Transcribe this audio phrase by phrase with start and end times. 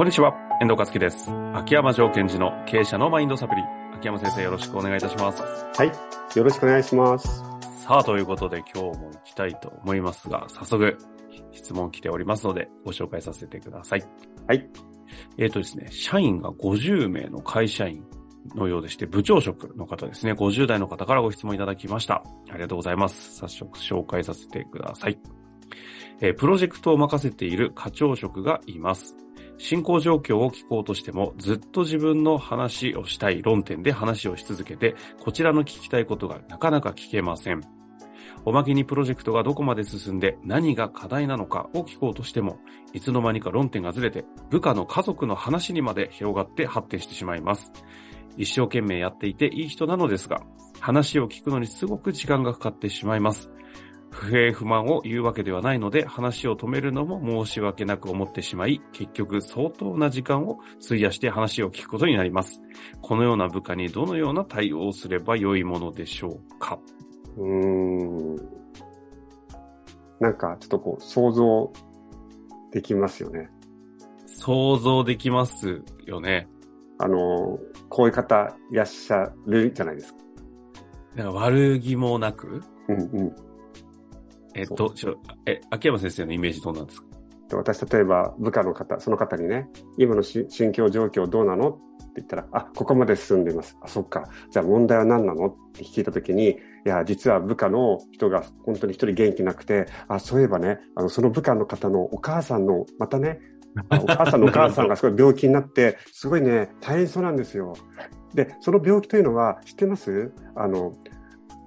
[0.00, 1.30] こんにちは、遠藤和樹です。
[1.52, 3.62] 秋山条件時の経営者のマインドサプリ。
[3.96, 5.42] 秋山先生よろしくお願いいたします。
[5.42, 5.92] はい。
[6.38, 7.44] よろしくお願いします。
[7.84, 10.96] さあ、ということで今日も行きたいと思いますが、早速
[11.52, 14.04] 質問来ておりますのでご紹介させてください。
[14.48, 14.70] はい。
[15.36, 18.02] えっ、とですね、社員が50名の会社員
[18.54, 22.24] のようでして、部長職の方ですね、50代の方からご質問いただきました。
[22.48, 23.36] ありがとうございます。
[23.36, 25.18] 早速紹介させてください。
[26.22, 29.14] えープロジェクトを任せている課長職がいます。
[29.60, 37.60] 進行状況を聞こうとしても、ずっと自分の話をしたい論点で話をし続けて、こちらの聞きたいことがなかなか聞けません。
[38.46, 42.58] おまけにプロジェクトがどこまで進んで何が課題なのかを聞こうとしても、
[42.94, 47.70] いつの間にか論点がずれて、部下の家族の話にまで広がって発展してしまいます。
[48.38, 50.40] 一生懸命やっていていい人なのですが、
[50.80, 53.50] 話を聞くのにすごく時間がかかってしまいます。
[54.10, 62.60] 不平不満を言うわけではないので、話を止めるのも申し訳なく思ってしまい、結局相当な時間を費やして話を聞くことになります。
[63.00, 66.78] このような部下にどのような対応をすれば良いものでしょうか？
[67.36, 68.36] うーん。
[70.18, 71.72] なんか、ちょっとこう、想像
[72.72, 73.48] できますよね。
[74.26, 76.48] 想像できますよね。
[76.98, 80.20] あの、こういう方いらっしゃるじゃないですか。
[81.14, 83.36] なんか悪気もなく、うんうん。
[84.54, 87.06] えっと、ちょ、え、秋山先生のイメージどうなんですか？
[87.48, 91.70] で私、例えば部下の方、その方にね、今のし心境状況どうなの？
[91.70, 93.76] って言ったら、あ、ここまで進んでいます。
[93.82, 94.28] あ、そっか。
[94.50, 95.46] じゃあ問題は何なの？
[95.46, 103.38] って聞いたときに、いや、実は部下の人が本当に一人元気なくて、あ、そういえばね、あの、その部下の方のお母さんの、またね、
[103.88, 107.74] あお母さんのお母さんが すごい病気になって、すごいね、大変そうなんですよ。
[108.34, 110.32] で、その病気というのは、知ってます？
[110.56, 110.92] あの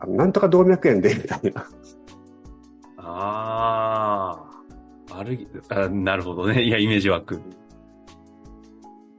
[0.07, 1.65] なんとか動脈炎で、みたいな。
[3.05, 4.39] あ
[5.09, 6.63] あ、悪気あ、なるほどね。
[6.63, 7.41] いや、イメージ湧く。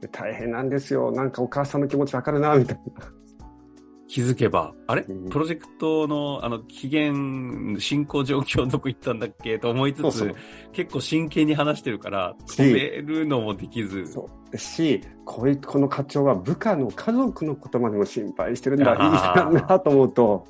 [0.01, 1.11] で大変なんですよ。
[1.11, 2.83] なんかお母さんの気持ちわかるな、みたいな。
[4.07, 5.03] 気づけば、あれ？
[5.07, 9.59] うんプロジェクトの、あの、期限、進行状況どこ行ったんだっけ？
[9.59, 10.35] と思いつつ、そうそう
[10.71, 14.05] 結構真剣に話してるから、し止めるのもできず。
[14.07, 14.57] そう。
[14.57, 18.99] し、こういう、この課長は部下の家族のことまでも心配してるんだ、いい
[19.53, 20.47] なと思うと、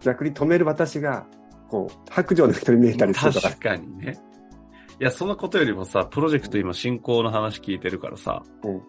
[0.00, 1.26] 逆に止める私が、
[1.68, 3.60] こう、白状の人に見えたりするとか確。
[3.60, 4.18] かにね。
[5.00, 8.82] いや、そのことよりもさ、プロジェクト今進行の話聞いてるからさ、うん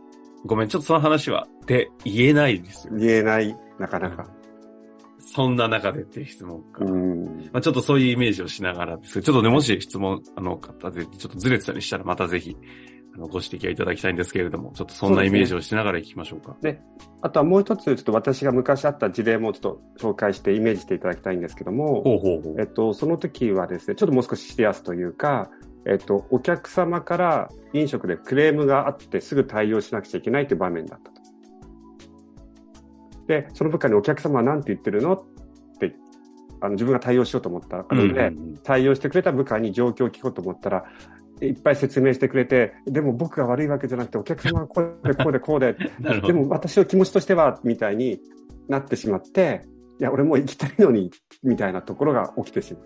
[0.46, 2.94] ごめん、ちょっとその話は、って言えないですよ。
[2.96, 4.28] 言えない、なかなか。
[5.20, 6.86] そんな中でっていう質問か。
[6.86, 7.50] うん。
[7.52, 12.60] まあ、ちょっとそういうイメージをしながらですけど、ちょっとね、もし質問、あの方で、ちょっとずれてたりしたら、またぜひ、あ
[13.18, 16.56] の、ご指摘はいただきたいんですけれども、ちょっとそんなイメージをしながら行きましょうか。
[17.22, 22.56] あとはもう一つ、ちょっと私が昔あった事例もちょっと紹介してイメージしていただきたいんですけども、ほうほうほう。
[22.60, 25.50] えっと、その時はですね、ちょっともう少しシリアスというか、
[25.86, 31.16] えっと、お客様から飲食でクレームがあってすぐ対応しなくちゃいけないという場面だったと。
[33.28, 35.24] で、その部下にお客様は何て言ってるのっ
[35.80, 35.96] て、
[36.62, 40.86] あの自分が対応しようと思ったので、うんうんうん対応してくれた部下に状況を聞こうと思ったら、
[41.42, 45.76] いっぱい説明してくれて、でも僕が悪いわけじゃなくて、お客様はこうでこうでこうで。
[46.26, 48.20] でも私の気持ちとしては、みたいに
[48.68, 49.62] なってしまって、
[50.00, 51.12] いや、俺もう行きたいのに、
[51.44, 52.80] みたいなところが起きてしま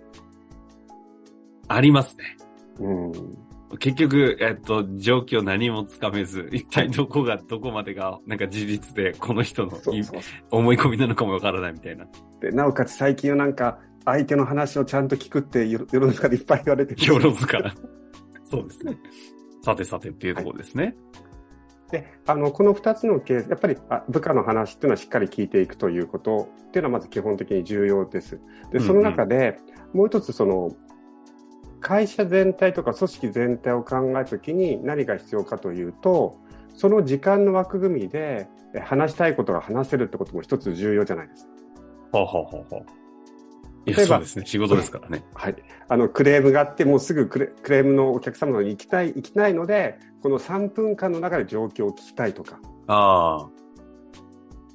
[1.68, 2.38] ありますね。
[2.80, 2.84] う。
[2.84, 3.50] うん。
[3.78, 9.78] 結局、えっと、状況何もつかめず、一体どこが、どこまでが、なんか事実で、この人の
[10.50, 12.08] 思い込みなのかもわからないみたいな。
[12.42, 17.02] で、なおかつ最近はなんか、相手の話をちゃんと聞くって世世の中でいっぱい言われてる。
[17.02, 17.76] 評論家から。
[18.50, 18.98] そうですね。
[19.62, 20.96] さてさてっていうところですね。
[21.92, 28.40] で、あの、この二つのケース、やっぱりあ部下の話っていうのはしっかり聞いていくということっていうのはまず基本的に重要です。
[28.72, 29.58] で、その中で、
[29.94, 30.72] もう一つその、
[31.80, 36.38] 会社全体とか組織全体を考えたときに何が必要かというと、
[36.76, 41.52] その時間の枠組みでえ話したいことが話せるってことも一つ重要じゃないですか。
[42.12, 42.80] ほうほうほうほう。
[42.80, 42.99] いや、
[43.86, 44.26] 例えばね。
[44.26, 45.24] 仕事ですからね。
[45.34, 45.56] はい。
[45.88, 53.50] あの、クレームがあって、もうすぐクレクレームのお客様のに行きたい、行きたいので、この3分間の中で状況を聞きたいとか、ああ。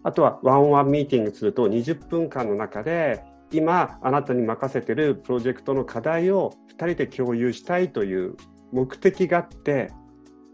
[0.02, 8.36] あとはワンワンミーティングすると20分間の中で、今あなたに任せてるプロジェクトの課題を2人で共有したいという
[8.72, 9.90] 目的があって、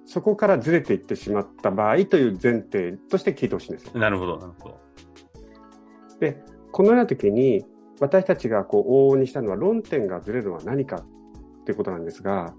[0.06, 3.92] そこからずれていってしまった場合という前提として聞いてほしいんですよ。
[3.98, 4.80] なるほど、なるほど。
[6.20, 6.42] で、
[6.72, 7.64] このような時に
[8.00, 12.54] 私たちがこう往々にしたのは論点がずれるのは何かっていうことなんですが。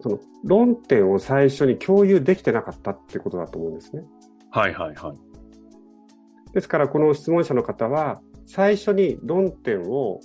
[0.00, 4.02] その論点を最初に共有できてなかったってことだと思うんですね。
[4.50, 6.52] はいはいはい。
[6.52, 10.20] ですから、この質問者の方は、最初に論点を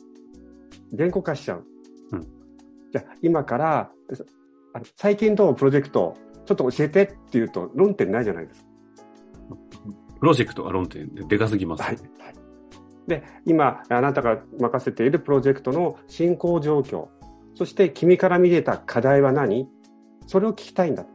[0.91, 1.65] 言語化しちゃう。
[2.11, 2.21] うん
[2.91, 3.91] じゃあ、今から、
[4.73, 8.67] あの最近どうプロジェクトちょっと教えてって言うと論点ないじゃないですか。
[10.19, 11.97] プロジェクトが論点ででかすぎます、はい。
[13.07, 17.07] で、今、あなたが任せているプロジェクトの進行状況、
[17.55, 19.69] そして君から見れた課題は何？
[20.27, 21.05] それを聞きたいんだ。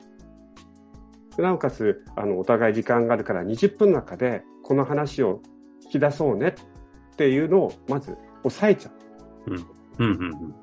[1.38, 5.40] なおかつ、あの、お互い時間があるから20分の中でこの話を
[5.84, 8.90] 引き出そうねっていうのをまず抑えちゃ
[9.46, 9.50] う。
[9.52, 9.56] うん。
[9.56, 9.66] うん
[9.98, 10.54] うんうん。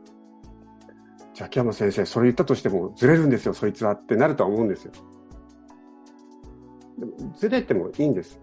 [1.34, 4.92] じゃあ、秋山先生、それ言ったとしてもずれるんですよ、そいつはってなるとは思うんですよ。
[7.38, 8.40] ずれてもいいんです。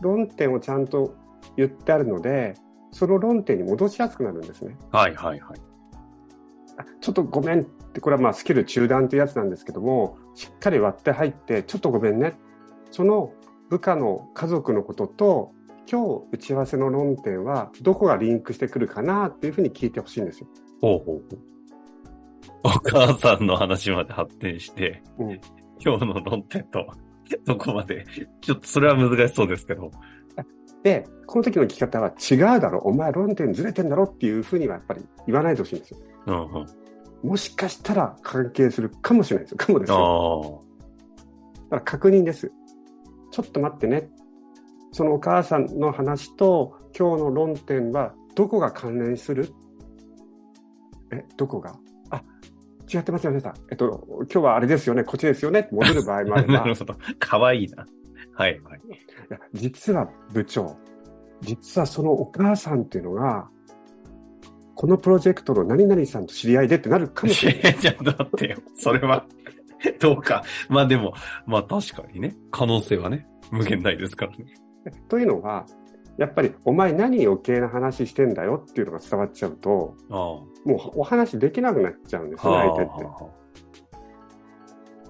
[0.00, 1.14] 論点をちゃんと
[1.56, 2.54] 言ってあるので、
[2.90, 4.76] その論点に戻しやすくなるんですね。
[4.92, 5.60] はいはいはい。
[6.78, 12.38] あちょっとごめんって、これはまあスキル中断っていうやつなんですけども、しっかり割って入って、ちょっとごめんね。
[12.90, 13.32] その
[13.68, 15.52] 部下の家族のことと、
[15.90, 20.48] 今日打ち合わせの論点はどこがリンクしてくるかなっていうふうに聞いてほしいんですよ。
[20.82, 21.22] ほうほう。
[22.62, 25.40] お母さんの話まで発展して、うん、
[25.80, 26.86] 今日の論点と、
[27.44, 28.04] どこまで、
[28.40, 29.90] ちょっとそれは難しそうですけど。
[30.82, 35.98] で、この時の聞き方は違うだろ、お前論点ずれてんだろっていうふうにはやっぱり言わないでほしいんですよ。
[37.22, 39.58] もしかしたら関係するかもしれないですよ。
[39.58, 40.62] かもですよ。
[40.62, 42.50] あだから確認です。
[43.30, 44.08] ちょっと待ってね。
[44.92, 49.52] そのお母さんの話と今日の論点はどこが関連する？
[51.12, 51.74] え、どこが？
[52.10, 52.22] あ、
[52.92, 53.54] 違ってますよね、さん。
[53.70, 56.40] えっと、今日はあれですよね、こっちですよね戻る場合もああ。
[56.42, 56.94] れば、 ないるほど。
[57.18, 57.84] かわいいな。
[58.38, 58.80] はいはい。
[59.30, 60.76] や実は部長、
[61.40, 63.48] 実はそのお母さんっていうのが、
[64.76, 67.78] このプロジェクトの何々さんと知り合いでってなるかもしれない。
[67.78, 68.58] ちょっと待ってよ。
[68.76, 69.26] それは、
[69.98, 70.44] どうか。
[70.68, 71.14] まあでも、
[71.46, 72.36] まあ確かにね。
[72.52, 74.44] 可能性はね、無限大ですからね。
[75.08, 75.66] というのは、
[76.16, 82.50] やっぱりお前何余計な話してんだよっていうのが伝わっちゃうと、あもうお話できなくなっちゃうんですあ。
[82.50, 83.04] ね、はあ相手って。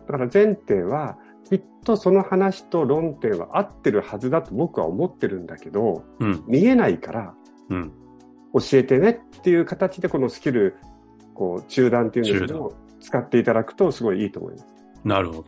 [0.06, 1.18] だから前提は、
[1.50, 6.44] きっとその話と論点は合ってるはずだと僕は思ってるんだけど、あうん。
[6.46, 7.34] 見えないから
[7.70, 7.92] うん。
[8.54, 10.76] 教えてねっていう形でこのスキル、
[11.34, 14.66] こう、中断っていうんですけども、使っていただくとすごいいいと思います。
[15.04, 15.44] なるほ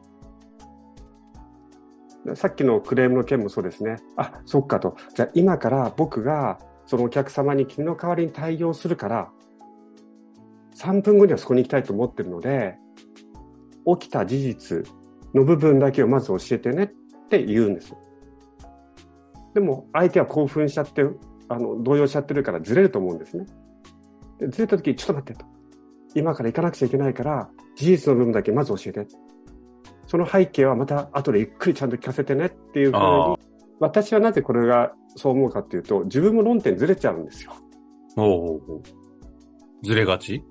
[2.26, 2.36] ど。
[2.36, 3.96] さっきのクレームの件もそうですね。
[4.16, 4.96] あ、そっかと。
[5.14, 9.30] じゃあ今から僕がそのお客様に君の代わりに対応するから、
[10.76, 12.76] 3分後にはそこに行きたいと思ってるので、
[13.86, 14.86] 起きた事実
[15.34, 16.88] の部分だけをまず教えてねっ
[17.28, 17.98] て言うんですよ。
[19.54, 21.04] でも相手は興奮しちゃって、
[21.48, 23.46] あの、動揺しちゃってるからずれると思うんですね。
[24.38, 25.46] でずれた時、ちょっと待ってと。
[26.14, 29.06] 今から行かなくちゃいけないから、事実の部分だけまず教えて。
[30.06, 33.46] その背景はまた後でゆっくりちゃんと聞かせてねっていうふうあに、
[33.78, 37.52] 私はなぜこれがそう思うかっていうと、自分も論点ずれちゃうんですよ。
[38.16, 38.82] おうお
[39.84, 40.44] ずれがち？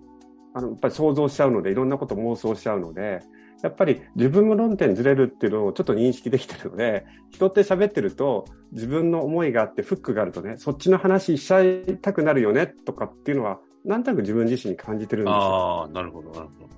[0.53, 3.19] あの、やっぱり想像しちゃうので、いろんなこと妄想しちゃうので、
[3.61, 15.39] やっぱり自分も論点ずれるっていうのをちょっと認識できてるので、人って喋ってると自分の思いがあってフックがあるとね、そっちの話しちゃいたくなるよねとかっていうのは、なんとなく自分自身に感じてるんですよ。
[15.39, 16.69] ああ、なるほど、なるほど。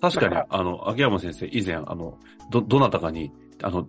[0.00, 2.18] 確かにだか、あの、秋山先生、以前、あの、
[2.50, 3.32] ど、どなたかに、
[3.62, 3.86] あの、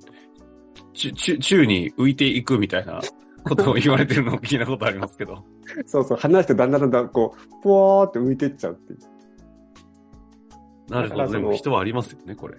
[0.94, 3.02] ち、ち、宙に浮いていくみたいな
[3.44, 5.44] ことを言われてるのを聞いたことありますけど。
[5.86, 9.00] そうそう、話してだんだんだんだんこう、ぽわーって浮いていっちゃうっていう。
[10.92, 11.28] なるほど。
[11.28, 12.58] でも人はありますよね、これ。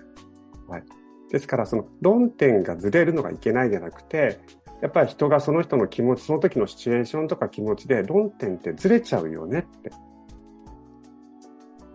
[1.30, 4.40] ですから、その論点がずれるのがいけないじゃなくて、
[4.80, 9.90] やっぱり人がその人の気持ち、その時のシチュエーションとか気持ちで論点ってずれちゃうよねって。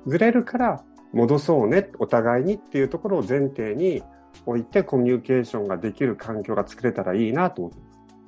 [0.06, 4.04] ずれるから戻そうね、お互いにっていうところを前提に
[4.46, 7.87] 置いてコミュニケーションができる環境が作れたらいいなと思って。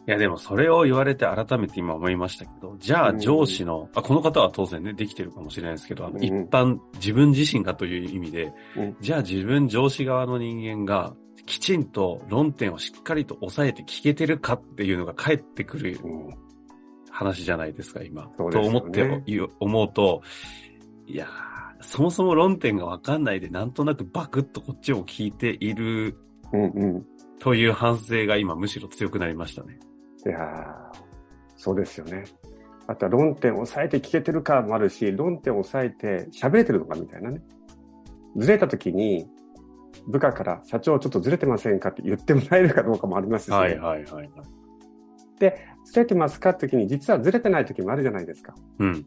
[0.09, 11.13] いや、でもそれを言われて改めて今思いましたけど、じゃあうん上司の、あ、この方は当然ね、できてるかもしれないですけど、あの、うん一般自分自身がという意味で、うんじゃあ自分上司側の人間が、
[11.45, 16.29] きちんと論点をしっかりと抑えて聞けてるかっていうのが返ってくるうん
[17.11, 18.23] 話じゃないですか、今。
[18.25, 19.21] ねと思って、
[19.59, 20.23] 思うと、
[21.05, 26.17] いやーそもそも論点がわかんないで、なんとなくバクッとこっちを聞いている
[26.51, 27.05] うんうん。
[27.39, 29.79] という反省が今むしろ強くなりましたね。
[30.25, 30.99] いやー
[31.55, 32.25] そうですよね。
[32.87, 37.41] あとは論点を抑えて聞けてるかもあるし、論点を抑えて喋れてるのかみたいなね。
[38.35, 39.27] ずれた時に、
[40.07, 41.89] 部下から社長ちょっとずれてませんか？
[41.89, 44.29] って言ってもらえるかどうかもありますし、ね、はいはいはいはい。
[45.85, 46.51] ずれてますか？
[46.51, 48.55] って時に実はずれてない時もあるじゃないですか。
[48.79, 49.05] うん。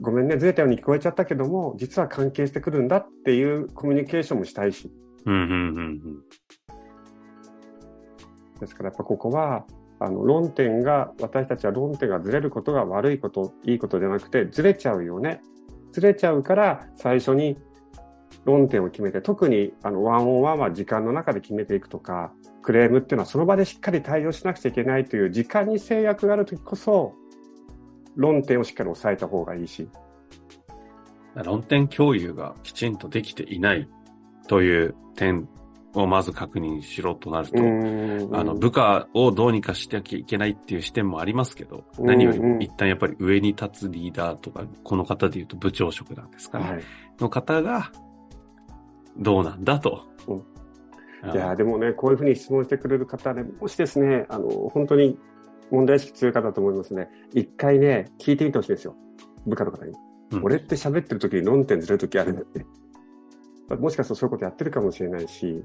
[0.00, 4.92] ごめんね、ずれたように聞こえちゃったけども、実は関係してくるんだっていうコミュニケーションもしたいし。
[5.24, 6.22] うん、うん、うん、
[8.58, 9.64] ですからやっぱここは、
[10.04, 15.40] あの、論点が、私たちは論点がずれることが悪いこと、いいことじゃなくて、ずれちゃうよね。
[15.92, 17.56] ずれちゃうから、最初に、
[18.44, 22.32] 論点を決めて、特にあのワンオンワンは時間の中で決めていくとか、
[22.62, 27.14] クレームっていうのはその場でしっかり対応しなくちゃいけないという時間に制約があるときこそ、
[28.16, 29.88] 論点をしっかり抑えた方がいいし。
[31.34, 33.88] 論点共有がきちんとできていない
[34.46, 35.48] という点
[35.94, 46.82] をまず確認しろとなると、あの、部下をどうにかしていけないっていう視点もありますけど、何よりも一旦やっぱり上に立つリーダーとか、この方で言うと部長職なんですかね、はい、
[47.20, 47.92] の方が、
[49.16, 50.02] どうなんだと。
[51.32, 55.18] いや、でもね、こういうふうに質問してくれる方ね、もしですね、あの、本当に
[55.70, 57.08] 問題意識強い方だと思いますね。
[57.32, 58.94] 一回ね、聞いてみてほしいですよ。
[59.46, 59.92] 部下の方に。
[60.32, 62.66] うん、俺って喋ってる時に論点ずれる時あるんだって。
[63.68, 65.64] もしかするとそういうことやってるかもしれないし。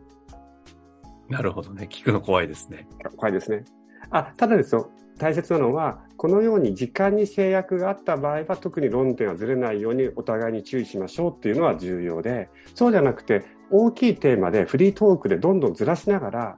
[1.27, 1.87] なるほどね。
[1.89, 2.87] 聞くの怖いですね。
[3.17, 3.63] 怖いですね。
[4.09, 4.89] あ、ただですよ。
[5.17, 16.57] 大切なのは、このように時間に制約があった場合は、特に論点はずれないようにお互いに注意しましょうっていうのは重要で、そうじゃなくて、大きいテーマでフリートークでどんどんずらしながら、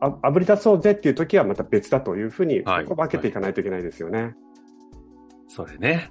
[0.00, 4.18] ああぶり出そうぜっていう時はまた別だというふうに、分けていかないといけないですよね。
[4.18, 4.34] はいはい、
[5.48, 6.10] それね。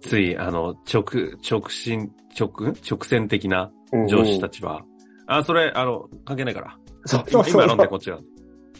[0.00, 1.04] つい、あの、直、
[1.48, 2.50] 直進、直、
[2.88, 3.70] 直線的な
[4.08, 4.82] 上司たちは、
[5.26, 6.76] あ、それ、あの、関係ないから。
[7.06, 8.18] そうそうそう今飲んでこっちは。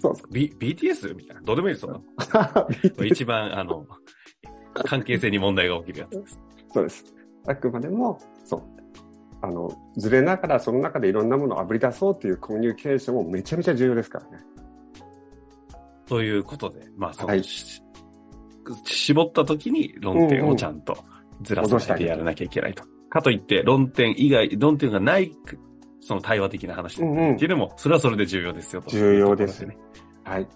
[0.00, 0.32] そうそう。
[0.32, 1.14] B、BTS?
[1.14, 1.42] みたいな。
[1.42, 2.02] どうでもいいですよ。
[3.04, 3.86] 一番、あの、
[4.84, 6.40] 関係性に問題が起きるやつです。
[6.72, 7.04] そうです。
[7.46, 8.62] あくまでも、そう。
[9.42, 14.44] あの、ずれながらその中でいろんなものをあぶり出そうというコミュニケーションもめちゃめちゃ重要ですからね。
[16.06, 17.42] ということで、まあ、その、はい、
[18.84, 20.96] 絞った時に論点をちゃんと
[21.42, 22.84] ずらさせてやらなきゃいけないと。
[23.08, 25.32] かといって、論点以外、論点がない
[26.00, 28.90] その対話的な話っていうのも、それはそれで重要ですよと。
[28.90, 29.76] 重要ですね。
[30.24, 30.48] はい。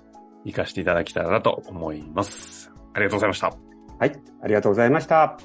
[0.44, 2.70] 活かしていただけたらなと思います。
[2.92, 3.56] ありがとうございました。
[3.98, 4.12] はい。
[4.42, 5.38] ありがとうございました。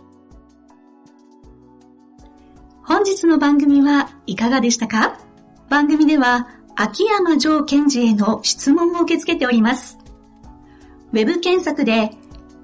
[2.83, 5.19] 本日の番組はいかがでしたか？
[5.69, 9.97] 番組では、秋山城賢治への質問を受け付けております。
[11.11, 12.11] ウェブ検索で、